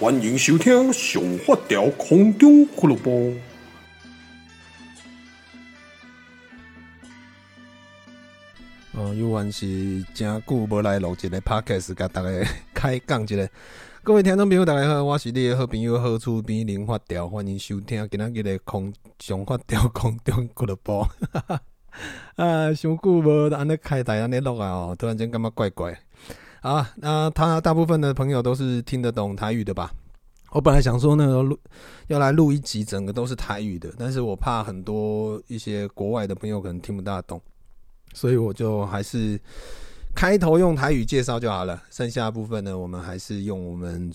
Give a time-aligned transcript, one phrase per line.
[0.00, 3.10] 欢迎收听《上发条空中俱乐部》。
[8.94, 12.30] 哦，又还是真久无来录一个 Podcast，甲大家
[12.72, 13.46] 开讲一个。
[14.02, 21.06] 各位听众朋友，大家好，我是你的好朋友好厝边林发条，欢迎收听今仔日的空上发条空中俱乐部。
[22.36, 26.00] 啊，上久无安尼开台安尼录啊，哦，突然间感觉怪怪。
[26.60, 29.90] 啊，那他大部分的朋友都是听得懂台语的吧？
[30.50, 31.58] 我本来想说呢，录
[32.08, 37.40] 要来录一集，整个都是台语的，但是我怕很多一些国外的朋友可能听不大懂，
[38.12, 39.40] 所以我就还是
[40.14, 44.12] 开头用台语介绍就好了，剩下部分呢，我们还是用我们，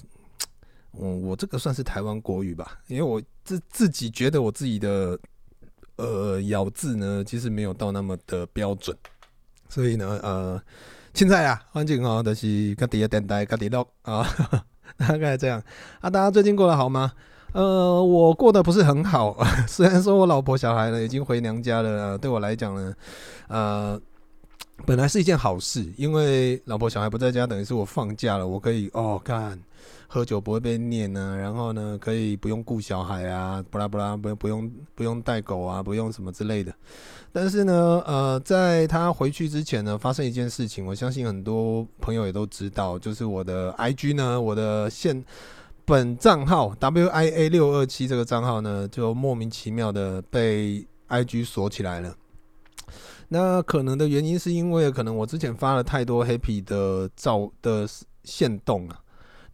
[0.92, 5.18] 我我这个算是台湾国语吧，因为我自自己觉得我自己的
[5.96, 8.96] 呃咬字呢，其实没有到那么的标准，
[9.68, 10.62] 所以呢，呃。
[11.16, 14.28] 现在啊，环境哦，就是各地的电台，各地录啊，
[15.00, 15.64] 大概这样
[16.02, 16.10] 啊。
[16.10, 17.14] 大家最近过得好吗？
[17.54, 19.34] 呃，我过得不是很好，
[19.66, 22.94] 虽然说我老婆小孩呢已经回娘家了，对我来讲呢，
[23.48, 23.98] 呃，
[24.86, 29.58] 本来是一件好事，因为老婆小孩不在家，等于是我放假了，我可以哦干。
[30.08, 36.74] 喝酒不会被念呢，然后呢，可以不用顾小孩啊，不啦不啦，不用不用不用带狗啊，不用什么之类的。
[37.32, 45.24] 但是呢，呃，在他回去之前呢，发生一件事情，我相信很多朋友也都知道，就是我的 IG 呢，我的现
[45.84, 52.16] 本账号 WIA 六二七这个账号呢，就莫名其妙的被 IG 锁起来了。
[53.28, 57.88] 那可能的原因是因为可能我之前发了太多 Happy 的照的
[58.24, 59.00] 线动啊。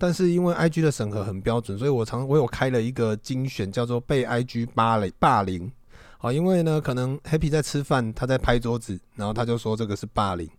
[0.02, 5.72] 但是因为 I G 的审核很标准，所以我常我有开了一个精选，叫做被 I G 霸凌霸凌。
[6.18, 10.50] 好，因为呢，可能 Happy 在吃饭，他在拍桌子，然后他就说这个是霸凌。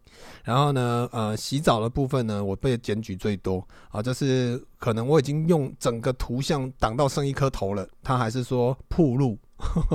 [0.44, 3.66] 然后呢，呃，洗澡的部分呢，我被检举最多。
[3.90, 9.36] 啊，就是可能我已经用整个图像挡到剩一颗头了，他还是说暴露，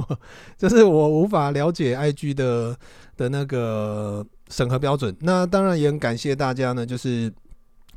[0.59, 2.77] 就是我无法了解 I G 的
[3.15, 5.15] 的那个审核标准。
[5.21, 7.33] 那当然也很感谢大家呢，就是。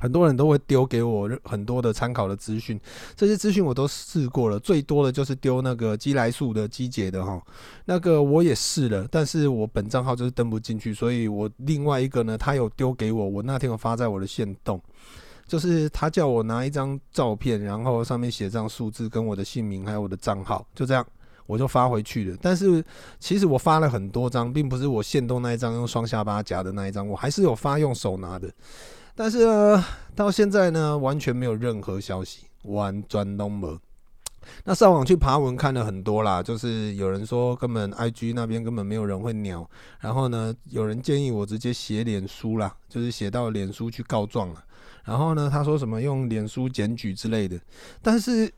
[0.00, 2.80] 很多人都会丢给我很多的参考的资讯，
[3.14, 7.40] 这些资讯我都试过了，最多的就是丢那个基来素的机捷的哈，
[7.84, 14.80] 那个我也试了，但是我本账号就是登不进去，所以我另外一个呢，他有丢给我，我那天有发在我的线动，
[15.46, 21.06] 就是他叫我拿一张照片，然后上面写上数字跟我的姓名还有我的账号，就这样
[21.44, 22.36] 我就发回去了。
[22.40, 22.82] 但是
[23.18, 28.50] 其实我发了很多张，并不是我线动那一张用双下巴夹的那一张，我还是有发用手拿的。
[29.14, 29.84] 但是呢，
[30.14, 33.78] 到现在呢，完全没有任何消息，完全都没。
[34.64, 39.68] 那上网去爬文看了很多啦，就是有人说根本 IG 那边根本没有人会鸟，
[40.00, 44.64] 然后呢，有人建议我直接写脸书啦，就是写到脸书去告状了。
[45.04, 47.60] 然后呢，他说什么用脸书检举之类的，
[48.02, 48.52] 但是。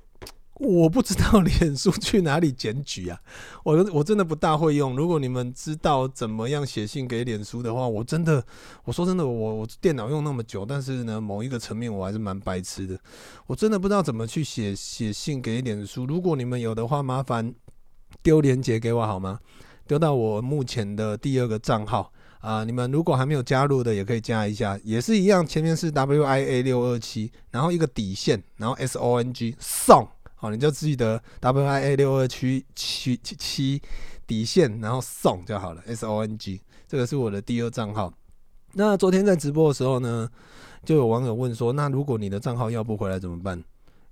[0.55, 3.19] 我不知道脸书去哪里检举啊，
[3.65, 4.95] 我我真的不大会用。
[4.95, 8.45] 如果你们知道怎么样写信给脸书的话，我真的，
[8.85, 12.97] 我说真的，我我电脑用那么久，但是呢，某一个层面我还是蛮白痴的。
[13.47, 16.05] 我真的不知道怎么去写写信给脸书。
[16.07, 17.53] 如果你们有的话，麻烦
[18.23, 19.41] 丢链接给我好吗？
[19.89, 22.62] 丢到我目前的第二个账号啊。
[22.62, 30.07] 你们如果还没有加入的，也可以加一下，也是一样，前面是 W I A 六二七，然后一个底线，然后 S O N G 送。
[30.43, 33.81] 好，你就记得 W I A 六二七七七
[34.27, 35.81] 底线，然后送就好了。
[35.87, 38.13] S O N G，这个是我的第二账号。
[38.73, 40.29] 那昨天在直播的时候呢，
[40.85, 43.62] 就有网友问说：“那如果你的账号要不回来怎么办？”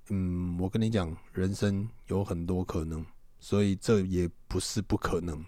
[0.07, 3.05] 嗯，我跟你讲，人生有很多可能，
[3.41, 5.43] 所以这也不是不可能。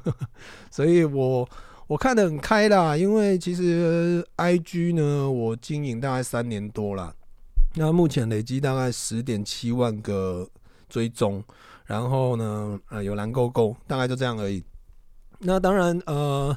[0.72, 1.46] 所以我
[1.86, 7.14] 我看得很开啦，因为其实 I G 呢，我经营大概三年多了。
[7.76, 10.48] 那目前累积大概十点七万个
[10.88, 11.42] 追踪，
[11.86, 14.62] 然后呢，呃，有蓝勾勾，大概就这样而已。
[15.40, 16.56] 那当然，呃，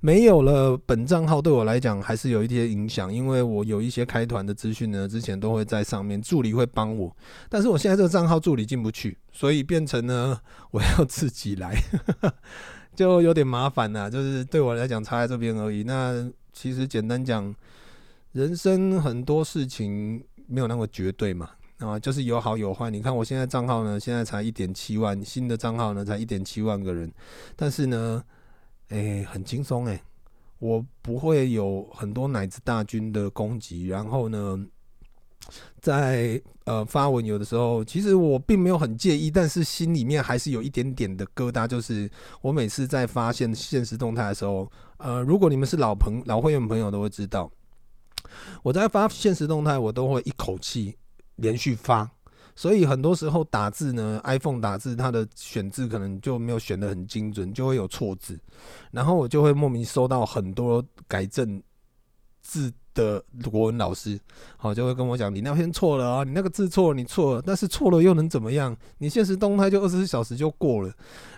[0.00, 7.14] 没有了本账号对我来讲还是有一些影响，因为我有一些开团的资讯呢，之前都会在上面，助理会帮我。
[7.50, 10.40] 但是我现在这个账号助理进不去，所以变成呢，
[10.72, 11.78] 我要自己来，
[12.96, 14.08] 就有点麻烦呐。
[14.08, 15.82] 就是对我来讲差在这边而已。
[15.82, 17.54] 那其实简单讲，
[18.32, 20.24] 人生很多事情。
[20.46, 22.90] 没有那么绝对嘛，啊，就是有好有坏。
[22.90, 27.12] 你看我现在账号呢，现在才一点七万，新的账号呢才一点七万个人，
[27.56, 28.22] 但是呢，
[28.88, 30.00] 哎、很轻松哎，
[30.58, 34.66] 我不会有很多奶子大军的攻击，然后呢，
[35.80, 41.66] 在呃发文有的时候，其实我并没有很介意，但是心里面还是有一点点的疙瘩。
[41.66, 42.10] 就是
[42.40, 47.50] 我每次在发现现实动态的时候，呃，如果你们是老朋老会员朋友都会知道，
[48.62, 50.96] 我在发现实动态，我都会一口气
[51.36, 52.10] 连续发，
[52.54, 58.38] 所以很多时候打字呢，iPhone 打字它的选字可能就没有选的很精准，就会有错字，
[58.90, 61.62] 然后我就会莫名收到很多改正
[62.40, 62.72] 字。
[62.94, 64.18] 的国文老师，
[64.56, 68.76] 好，就会跟我讲，你那篇错了啊，你那个字错了，你错了，但是错了又能怎么样？
[68.98, 70.92] 你现实动态就二十四小时就过了。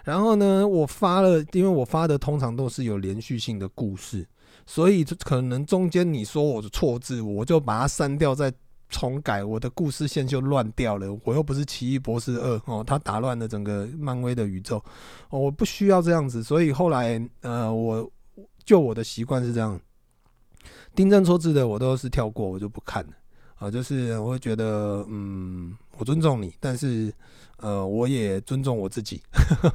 [0.04, 4.26] 然后呢，我发了，因为我发的通常都是有连续性的故事，
[4.66, 8.52] 所以可能中间你说我的错字，我就把它删掉再
[8.88, 11.08] 重改，我的故事线就乱掉了。
[11.24, 14.76] 我又不是奇异博士二哦，他打乱了整个漫威的宇宙，
[15.30, 16.44] 哦，我不需要这样子。
[16.44, 18.08] 所以后来呃，我
[18.64, 19.80] 就我的习惯是这样。
[20.96, 23.10] 订正错字的我都是跳过，我就不看了
[23.56, 23.70] 啊。
[23.70, 27.12] 就是我会觉得，嗯，我尊重你，但是
[27.58, 29.20] 呃，我也尊重我自己，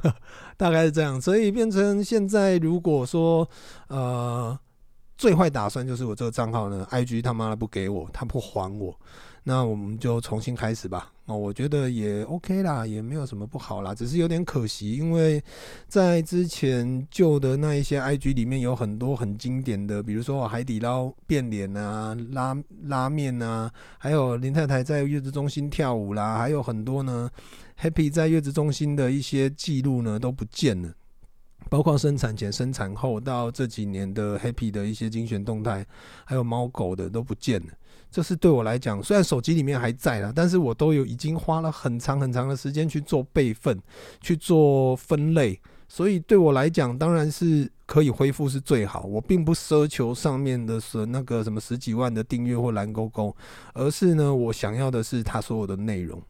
[0.58, 1.20] 大概是这样。
[1.20, 3.48] 所以变成现在，如果说
[3.86, 4.58] 呃，
[5.16, 8.98] 最坏打算就是我这个账号呢，IG 他妈的不给我，他不还我。
[9.44, 11.11] 那我们就重新开始吧。
[11.36, 15.42] 我觉得也 OK 啦，也没有什么不好啦，只是有点可惜，因为
[15.88, 27.30] 在之前旧的那一些 IG 里面有很多很经典的，比如说海底捞变脸啊、拉拉面啊，还有林太太在月子中心跳舞啦，还有很多呢
[27.80, 30.92] ，Happy 在月子中心的一些记录呢都不见了，
[31.68, 35.86] 包括生产前、生产后到这几年的 Happy 的一些精选动态，
[36.24, 37.72] 还有猫狗的都不见了。
[38.12, 43.80] 这是对我来讲，虽然手机里面还在啦，但是我都有已经花了很长很长的时间去做备份、
[44.20, 49.04] 去做分类，所以对我来讲，当然是可以恢复是最好。
[49.04, 53.34] 我并不奢求上面的是那个什么十几万的订阅或蓝勾勾，
[53.72, 56.22] 而是呢，我想要的是它所有的内容，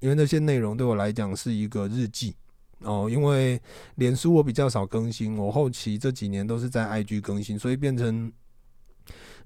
[0.00, 2.34] 因为那些内容对我来讲是一个日记
[2.80, 3.08] 哦。
[3.10, 3.58] 因为
[3.94, 8.30] 脸书我比较少更新，我后期这几年都是在 IG 更新，所以变成。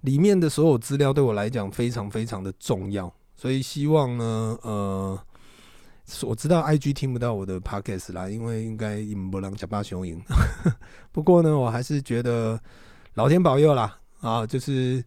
[0.04, 5.18] 里面的所有资料对我来讲非常非常的重要，所以希望呢，呃，
[6.22, 10.20] 我知道 IG 听不到我的 Podcast 啦，因为应该引不让假巴雄赢。
[11.10, 12.60] 不过呢，我还是觉得
[13.14, 15.02] 老天保佑啦，啊，就是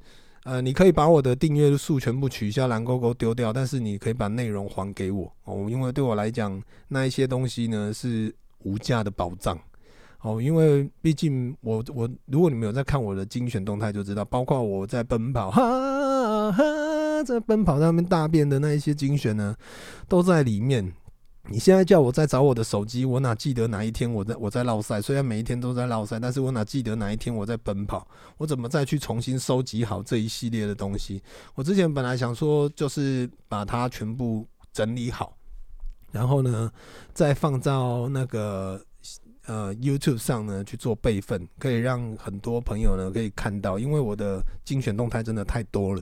[0.45, 8.33] 呃，你可以把我的订阅数全部取消，蓝勾勾丢掉，但是你可以把内容还给我哦，因为对我来讲，那一些东西呢是
[8.63, 9.59] 无价的宝藏。
[10.21, 19.55] 哦，因为毕竟我我，如果你们有在看我的精选动态，就知道，包括我在奔跑，哈哈，在奔跑上面大便的那一些精选呢，
[20.07, 20.91] 都在里面。
[21.49, 25.01] 你现在叫我再找我的手机，我哪记得哪一天我在我在绕赛？
[25.01, 28.05] 虽然每一天都在绕赛，但是我哪记得哪一天我在奔跑？
[28.37, 31.23] 我怎么再去重新收集好这一系列的东西？
[31.55, 35.37] 我之前本来想说，就是把它全部整理好，
[36.11, 36.69] 然后呢，
[37.13, 38.81] 再放到那个。
[39.47, 46.01] 呃，YouTube 上呢去做备份，可以让很多朋友呢可以看到，因为我的精选动态真的太多了，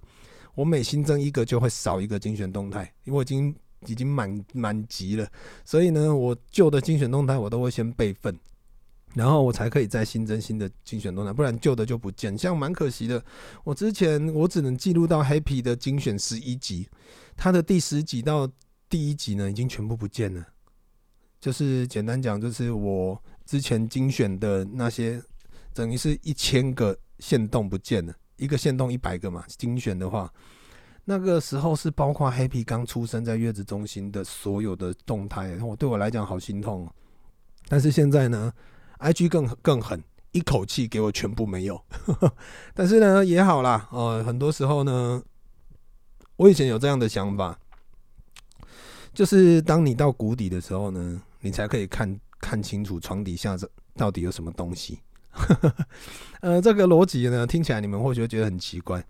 [0.56, 5.30] 我每新增一个就会少一个精选动态，因为我已经已经满满级了，
[5.64, 8.36] 所以呢，我旧的精选动态我都会先备份，
[9.14, 13.24] 然后我才可以再新增新的精选动态，不然旧的就不见，像蛮可惜的。
[13.64, 16.90] 我之前我只能记录到 Happy 的精选十一集，
[17.38, 18.50] 它的第十集到
[18.90, 20.44] 第一集呢已经全部不见了，
[21.40, 23.22] 就是简单讲，就是我。
[23.46, 25.22] 之前精选的那些，
[25.74, 29.44] 等于是一千个限动不见了，一个限动一百个嘛。
[29.48, 30.34] 精选的话，
[31.04, 36.92] 那个时候是包括 Happy 刚出生在月子中心的所有的动态，我对我来讲好心痛。
[37.68, 38.52] 但是现在呢
[39.00, 41.80] ，IG 更更狠，一口气给我全部没有。
[42.74, 45.22] 但是呢也好啦，呃，很多时候呢，
[46.38, 47.60] 我以前有这样的想法，
[49.14, 52.20] 就是当你到谷底的时候呢，你才可以看。
[52.46, 55.00] 看清楚床底下这到底有什么东西，
[56.42, 59.04] 呃，这个逻辑呢，听起来你们或许觉得很奇怪。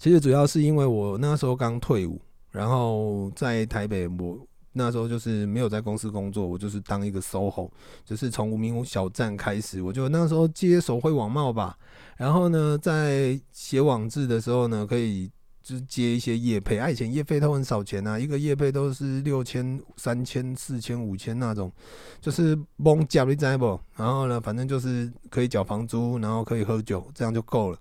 [0.00, 7.70] 其实主要是因为我那时候刚退伍，然后在台北，我那时候就是没有在公司工作，我就是当一个 SOHO，
[8.04, 11.78] 就是从无名小站开始，我就那时候接手绘网贸吧，
[12.16, 15.30] 然后呢，在写网志的时候呢，可以。
[15.64, 21.72] 就是接一些业配，啊，以前业配都很少钱啊，一个业配都是六千、三千、四千、五千那种，
[22.20, 23.80] 就是蒙加你知不？
[23.96, 27.78] 然后呢，反正就是可以缴房租，然后可以喝酒，这样就够了。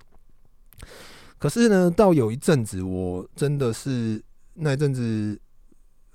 [1.37, 4.23] 可是呢，到有一阵子，我真的是
[4.53, 5.37] 那阵子，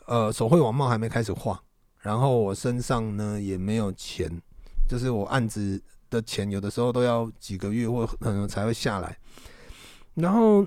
[0.07, 1.63] 呃，手绘网帽还没开始画，
[2.01, 4.27] 然后我身上呢也没有钱，
[4.89, 9.19] 就是我案子的钱有的时候都要几个月或可能才会下来，
[10.15, 10.67] 然后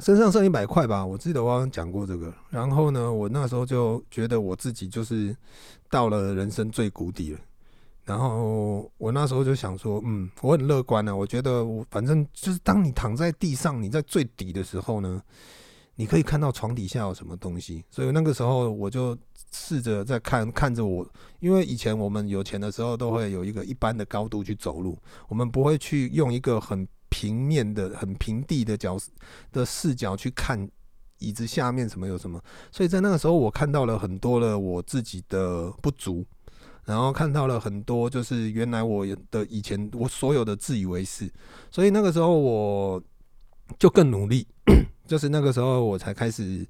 [0.00, 2.32] 身上剩一百块吧，我记得我好像讲过这个。
[2.48, 5.36] 然后呢，我那时候就觉得我自己就是
[5.88, 7.38] 到了人生最谷底了。
[8.04, 11.14] 然后我那时候就想说，嗯，我很乐观啊。
[11.14, 15.22] 我觉得我反正就是当你躺在地上，你在最底的时候呢，
[15.94, 17.84] 你可以看到床底下有什么东西。
[17.90, 19.16] 所以那个时候我就
[19.52, 21.06] 试着在看看着我，
[21.38, 26.88] 因为以前我们有钱的时候都会有一个一般的高度去走路，我们不会去用一个很
[27.20, 28.96] 平面的、很平地的角
[29.52, 30.66] 的视角去看
[31.18, 32.42] 椅子下面什么有什么。
[32.72, 36.24] 所以在那个时候，我看到了很多的我自己的不足。
[36.86, 41.30] 然后看到了很多，就是原来我的以前我所有的自以为是，
[41.70, 43.00] 所以那个时候我
[43.78, 44.46] 就更努力，
[45.06, 46.66] 就是那个时候我才开始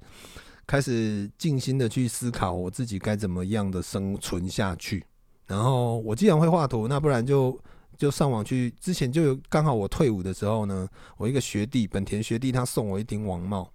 [0.67, 5.03] 开始静心的去思考我自己该怎么样的生存下去。
[5.47, 7.57] 然后我既然会画图，那不然就
[8.01, 8.71] 就上网去。
[8.79, 13.71] 之前就有刚好我退伍的时候呢，我一个学弟本田学弟他送我一顶网帽，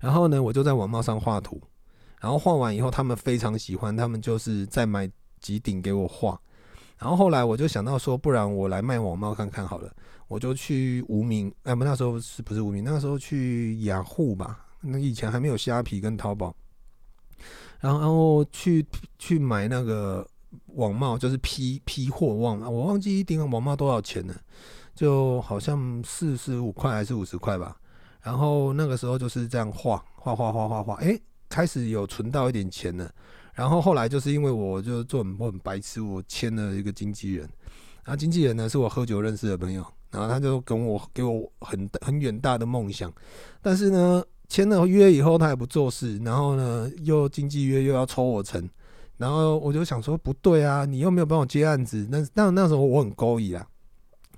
[0.00, 1.60] 然后呢我就在网帽上画图，
[2.20, 5.10] 然后画完以后他们非常喜欢，他们就是在买。
[5.40, 6.40] 几顶给我画，
[6.96, 9.94] 然后后来我就想到说，不然我来卖网帽看看好了。
[10.26, 12.82] 我就去无名，哎，不，那时候是不是无名？
[12.82, 14.64] 那时候去雅虎吧。
[14.80, 16.56] 那以前还没有虾皮跟淘宝，
[17.78, 18.86] 然后然后去
[19.18, 20.26] 去买那个
[20.66, 24.34] 网贸，就是批批货忘了，我忘记一顶网帽多少钱了，
[24.94, 27.76] 就好像四十五块还是五十块吧。
[28.22, 31.18] 然后那个时候就是这样画画画画画画，哎，
[31.48, 33.10] 开始有存到一点钱了。
[33.52, 37.48] 然后后来就是因为我就做很我很白痴，我签了一个经纪人，
[38.02, 43.12] 然后经纪人呢是我喝酒认识的朋友，然后他就跟我给我很很远大的梦想，
[43.62, 48.68] 但是呢签了约以后他也不做事，然后呢又经纪约又要抽我成，
[49.16, 53.66] 然后我就想说不对啊，你又没有帮我接案子，那那那时候我很勾引啊，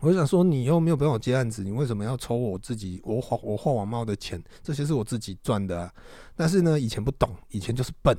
[0.00, 4.42] 我就想说你又没有帮我接案子，你为什么要抽我自己我画我画网帽的钱？
[4.62, 5.92] 这些是我自己赚的啊，
[6.34, 8.16] 但是呢以前不懂，以前就是笨。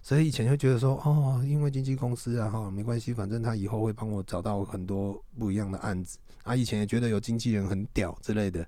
[0.00, 6.54] 所以以前就觉得说，哦，因为经纪公司啊，哈，没关系，反正他以后会帮我找到很多不一样的案子啊。
[6.54, 8.64] 以前也觉得有经纪人很屌之类的，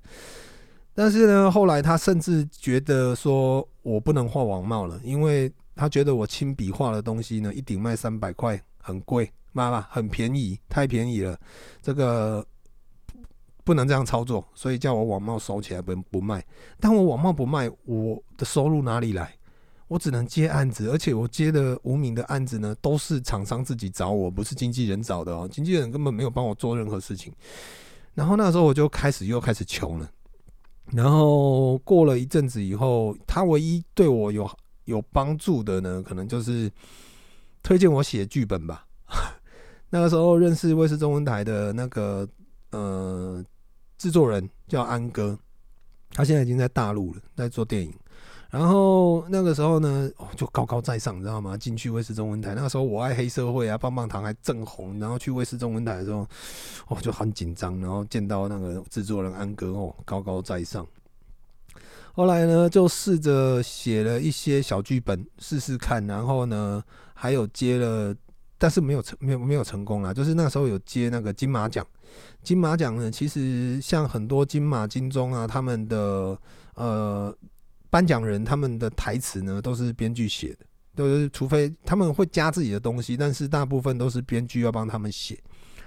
[0.93, 11.41] 但是呢，后来他甚至觉得说我不能画网帽了，因为他觉得我亲笔画的东西呢，一顶卖三百块，很贵，妈妈很便宜，太便宜了，
[11.81, 12.47] 这个
[13.65, 16.45] 不能这样操作，所以叫我网贸收起来不不卖。
[16.79, 19.35] 但我网贸不卖，我的收入哪里来？
[19.89, 25.49] 我只能接案子，而且我接的无名的案子呢，都是厂商自己找我，不是经纪人找的哦。
[25.51, 27.33] 经纪人根本没有帮我做任何事情。
[28.13, 30.07] 然后那时候我就开始又开始穷了。
[30.93, 34.47] 然后过了一阵子以后，他唯一对我有
[34.85, 36.71] 有帮助的呢，可能就是
[37.63, 38.87] 推荐我写剧本吧。
[39.91, 42.29] 那个时候认识卫视中文台的那个
[42.71, 43.45] 呃
[43.99, 45.39] 制作人叫安哥，
[46.11, 47.93] 他现在已经在大陆了，在做电影。
[48.51, 51.57] 然后那个时候呢，哦，就高高在上，你知道吗？
[51.57, 54.99] 进去卫视中文台，那个时候我爱黑社会啊，棒棒糖还正红。
[54.99, 56.27] 然后去卫视中文台的时候，
[56.89, 57.79] 哦，就很紧张。
[57.81, 60.85] 然后见到那个制作人安哥，哦，高高在上。
[62.13, 66.07] 后来呢，就试着写了一些小剧本试试看。
[66.07, 66.83] 然后呢，
[67.15, 68.15] 还有接了，
[68.59, 70.13] 但是没有成，没有没有成功啊。
[70.13, 71.87] 就是那时候有接那个金马奖。
[72.43, 76.39] 金马奖呢，其实像很多金马、金钟啊，他们的
[76.75, 77.37] 呃。
[77.93, 80.59] 颁奖人他们的台词呢，都是编剧写的，
[80.95, 85.37] 都是除非他们会加自己的东西，但是大部分都是编剧要帮他们写。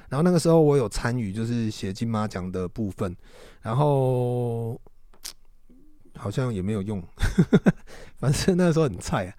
[0.09, 3.15] 然后那个时候我有参与，就是写金马奖的部分，
[3.61, 4.77] 然后
[6.23, 7.03] 好像也没有用，
[8.17, 9.35] 反正那时候很菜啊。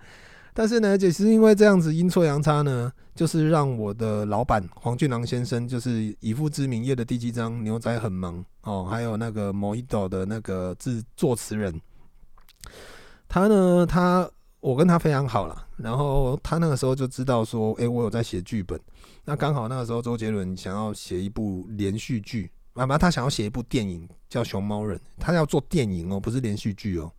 [0.52, 11.80] 但是呢，就是因为这样子阴错阳差呢，就是让我的老板黄俊郎先生，就是以父之名业的第七章牛仔很忙哦，还有那个 Mojito 的那个制作词人。
[13.26, 18.78] 他呢，他我跟他非常好了，然后他那个时候就知道说，诶，我有在写剧本。
[19.24, 27.10] 那刚好那个时候周杰伦想要写一部连续剧，妈妈他想要写一部电影叫《熊猫人》，他要做电影哦，不是连续剧哦。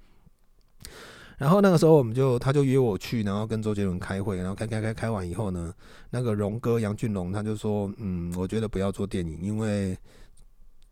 [1.38, 5.74] 然后那个时候我们就他就约我去，然后跟周杰伦开会，然后开开开开完以后呢，
[6.10, 9.98] 那个荣哥杨俊龙他就说，嗯，我觉得不要做电影，因为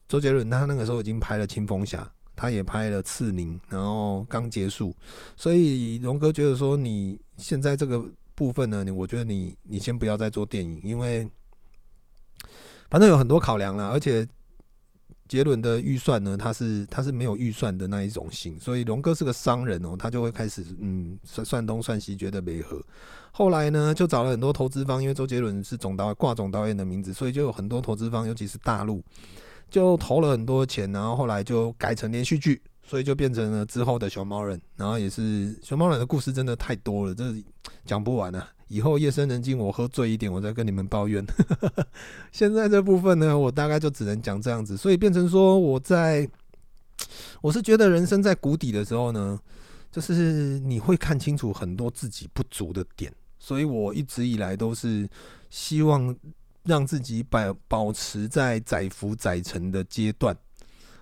[0.07, 2.01] 周杰伦他那个时候已经拍了《青蜂侠》。
[2.35, 4.91] 他也拍了《刺陵》，然后刚结束，
[5.37, 8.03] 所以荣哥觉得说，你现在这个
[8.33, 11.29] 部分呢，你我觉得你你先不要再做电影，因为
[12.89, 14.27] 反正有很多考量了，而且
[15.27, 22.81] 杰伦的预算呢，他是他是没有预算的那一种型，所以龙哥是个商人哦，他就会开始嗯算算东算西，觉得没合。
[23.31, 29.01] 后来呢，就找了很多投资方，因为周杰伦是总导挂总导演的名字，所以就有很多投资方，尤其是大陆，
[29.71, 34.61] 就投了很多钱，然后后来就改成连续剧，所以就变成了之后的熊猫人。
[34.75, 37.23] 然后也是熊猫人的故事真的太多了，这
[37.85, 38.47] 讲不完啊。
[38.73, 41.23] 以后夜深人静，我喝醉一点，我再跟你们抱怨。
[42.33, 46.27] 现在这部分呢，我大概就只能讲这样子，所以变成说，我在，
[47.39, 49.39] 我是觉得人生在谷底的时候呢，
[49.91, 55.07] 就是你会看清楚很多自己不足的点，所以我一直以来都是
[55.51, 56.15] 希望
[56.63, 60.35] 让自己保保持在载浮载沉的阶段，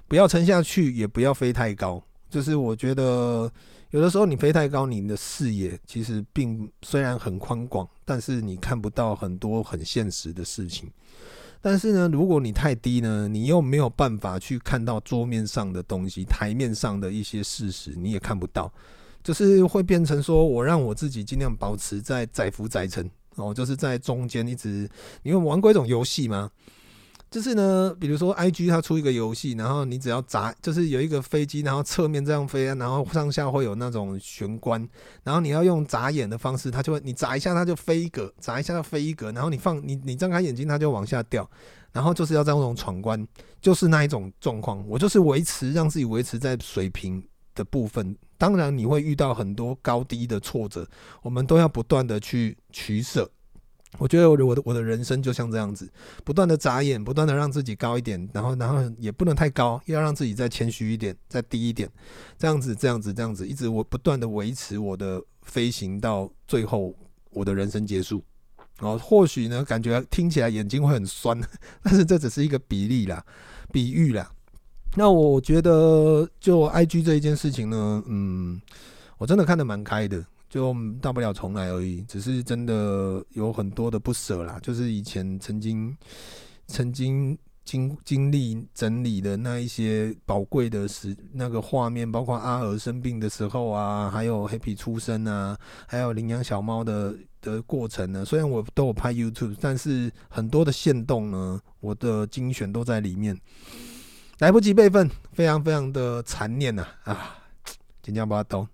[0.10, 3.50] 不要沉下去，也不要飞太高，就是我觉得。
[3.92, 10.90] 有的时候你飞太高，你的视野其实并虽然很宽广，但是你看不到很多很现实的事情。
[11.62, 18.72] 但是呢，如果你太低呢，你又没有办法去看到桌面上的东西、台面上的一些事实，你也看不到，
[19.22, 24.90] 就是会变成说我让我自己尽量保持在载浮载沉哦，就是在中间一直。
[25.22, 26.50] 你有玩过一种游戏吗？
[27.32, 34.86] 就是呢，比如说 IG 它出一个游戏，然后你只要砸，就是有一个飞机，然后侧面这样飞啊，然后上下会有那种玄关，
[35.24, 41.50] 然后你要用眨眼的方式，它就会你眨一下它就飞一格，眨一下它飞一格，然后你放你你睁开眼睛它就往下掉，
[41.94, 43.26] 然后就是要这种闯关，
[43.62, 44.86] 就是那一种状况。
[44.86, 50.86] 我就是维持让自己维持在水平的部分，当然你会遇到很多高低的挫折，
[51.22, 53.32] 我们都要不断的去取舍。
[53.98, 55.92] 我觉得我的我的我的人生就像这样子，
[56.24, 61.90] 不断的眨眼，不断的让自己高一点，然后然后也不能太高，要让自己再谦虚一点，再低一点，
[62.38, 66.96] 这样子这样子这样子，一直我不断的维持我的飞行到最后
[67.32, 68.24] 我的人生结束。
[68.80, 71.40] 然后或许呢，感觉听起来眼睛会很酸，
[71.84, 73.24] 但是这只是一个比例啦，
[73.72, 74.32] 比喻啦。
[74.96, 78.60] 那我觉得就 IG 这一件事情呢，嗯，
[79.18, 80.26] 我真的看得蛮开的。
[80.52, 84.60] 就大不了重来而已，只是真的有很多的不舍啦。
[84.62, 85.96] 就是以前曾经、
[86.68, 98.26] 曾经经经历整理的那一些宝贵的时那个画面，包括阿尔生病的时候啊，还有黑皮出生啊，还有领养小猫的的过程呢。
[98.26, 103.40] 虽然我都有拍 YouTube，但是很多的限动呢，我的精选都在里面，
[104.40, 107.38] 来不及备份，非常非常的残念呐啊！
[108.04, 108.68] 紧张把它抖。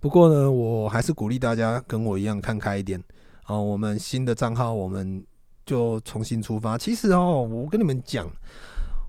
[0.00, 2.98] 不过呢，我还是鼓励大家跟我一样看开一点
[3.42, 3.54] 啊。
[3.54, 5.22] 我们新的账号，我们
[5.66, 6.78] 就重新出发。
[6.78, 8.26] 其实哦，我跟你们讲，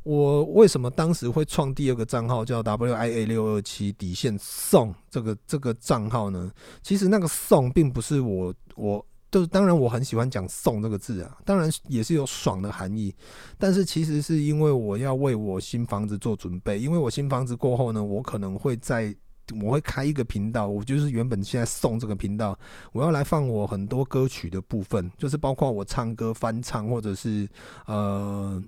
[0.04, 6.52] 我为什么当时会创第二个账号叫 WIA 六二七底线送这个这个账号呢？
[6.84, 13.16] 其实那个送并不是我，我就是当然我很喜欢讲送这个字啊，当然也是有爽的含义。
[13.58, 19.16] 但是其实是因为我要为我新房子做准备，因为我新房子过后呢，我可能会在。
[19.62, 22.58] 我会开一个频道，我就是原本现在送这个频道，
[22.94, 27.48] 我要来放我很多歌曲的部分，就是包括我唱歌翻唱，或者是
[27.86, 28.64] 呃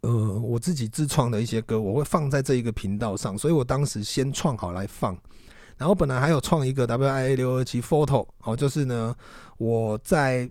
[0.00, 3.38] 呃我自己自创的一些歌，我会放在这一个频道上。
[3.38, 5.16] 所以我当时先创好来放，
[5.76, 9.14] 然后本来还有创一个 WIA 六二七 Photo，哦，就是呢
[9.58, 10.50] 我在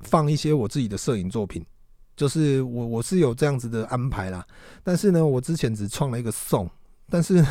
[0.00, 1.62] 放一些我自己的摄影作品，
[2.16, 4.46] 就是我我是有这样子的安排啦。
[4.82, 6.70] 但是呢，我之前只创了一个送，
[7.14, 7.44] 但是。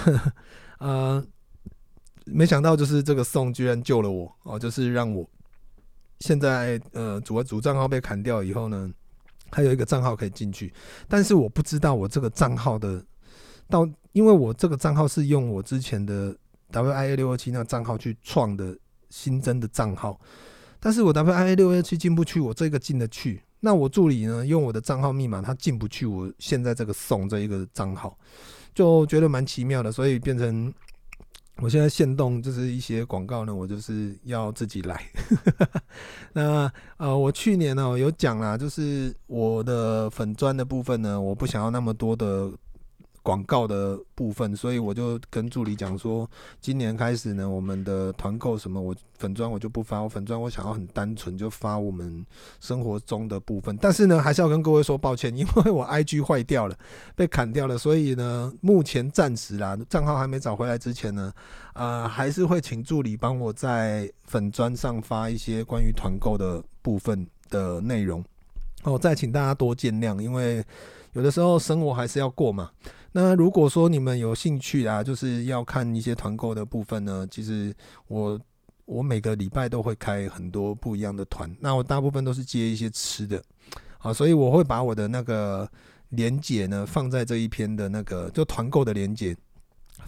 [0.79, 1.25] 呃，
[2.25, 5.25] 没想到就是这个送居然救了我哦，就是让我
[6.19, 8.91] 现在呃主主账号被砍掉以后呢，
[9.49, 10.73] 还有一个账号可以进去，
[11.07, 13.01] 但是我不知道我这个账号的
[13.69, 16.35] 到，因为我这个账号是用我之前的
[16.73, 18.77] WIA 六二七那账号去创的
[19.09, 20.19] 新增的账号，
[20.81, 28.17] 但是我 WIA 六二七进不去，我这个进得去，那我助理呢用我的账号密码，他进不去我现在这个送这一个账号。
[28.73, 30.73] 就觉得蛮奇妙的，所以变成
[31.57, 35.03] 我现在现动就是一些广告呢，我就是要自己来。
[36.33, 42.51] 那呃，我去年呢有讲啦，就是我的粉砖的部分呢，我不想要那么多的。
[43.23, 52.25] 广告的部分，所以我就跟助理讲说，今年开始呢，我们的团购什么，我粉砖我就不发，我粉砖我想要很单纯，就发我们
[52.59, 53.77] 生活中的部分。
[53.77, 56.77] 但是呢，还是要跟各位说抱歉，因为我 IG 坏掉了，
[57.15, 61.33] 被砍掉了，所以呢，目前暂时啦，账号还没找回来之前呢，
[61.75, 68.21] 呃，还是会请助理帮我在粉砖上发一些关于团购的部分的内容。
[68.83, 70.61] 哦，再请大家多见谅，因为
[71.13, 72.69] 有的时候生活还是要过嘛。
[73.15, 77.73] 那如果说你们有兴趣啊，就是要看一些团购的部分呢，其实
[78.07, 78.39] 我
[78.85, 83.41] 我每个礼拜都会开很多不一样的团，那我大部分都是接一些吃的，
[83.97, 85.69] 好，所以我会把我的那个
[86.09, 89.37] 连结呢放在这一篇的那个就团购的连结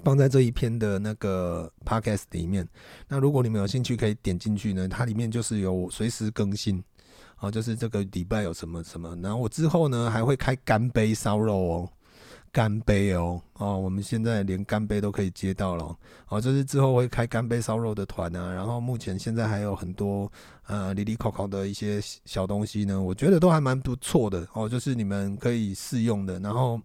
[0.04, 2.68] 放在这一篇的那个 podcast 里面。
[3.08, 6.84] 那如果你们有兴趣，可以点进去呢，它里面就是有随时更新。
[7.38, 11.90] 啊，就是这个礼拜有什么什么，然后我之后呢还会开干杯烧肉哦，
[12.56, 15.94] 干杯哦，哦，我们现在连干杯都可以接到了，
[16.30, 20.32] 哦，就是之后会开干杯烧肉的团啊，然后目前现在还有很多
[20.68, 26.80] 呃哩哩抠抠的一些小东西呢，我觉得都还蛮不错的哦，就是你们可以试用的，然后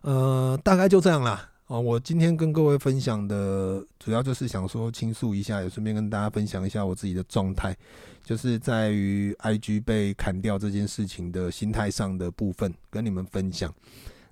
[0.00, 1.50] 呃大概就这样啦。
[1.66, 7.76] 哦，我今天跟各位分享的主要就是想说倾诉一下，也顺便跟大家分享一下我自己的状态，
[8.24, 13.70] 就是在于 IG 被砍掉这件事情的心态上的部分，跟你们分享。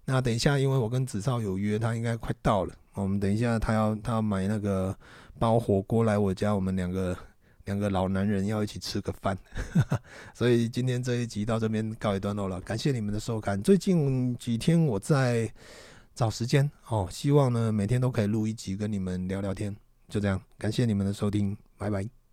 [0.04, 4.96] 那等一下，因为我跟子少有约，他应该快到了，我们等一下他要他要买那个
[5.38, 7.16] 包火锅来我家，我们两个
[7.64, 9.36] 两个老男人要一起吃个饭，
[10.34, 13.62] 所以今天这一集到这边告一段落了，感谢你们的收看。
[13.62, 15.52] 最近几天我在。
[16.16, 19.74] 找时间哦，希望呢每天都可以录一集跟你们聊聊天，
[20.08, 22.23] 就这样，感谢你们的收听，拜拜。